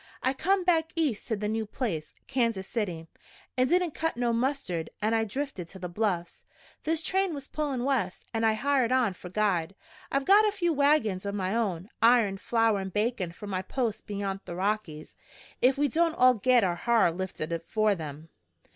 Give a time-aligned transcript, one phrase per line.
[0.23, 3.05] "I come back East to the new place, Kansas City.
[3.55, 6.43] It didn't cut no mustard, an' I drifted to the Bluffs.
[6.85, 9.75] This train was pullin' west, an' I hired on for guide.
[10.11, 14.07] I've got a few wagons o' my own iron, flour an' bacon for my post
[14.07, 15.17] beyant the Rockies
[15.61, 18.29] ef we don't all git our ha'r lifted afore then!